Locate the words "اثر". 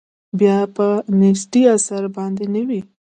1.75-2.03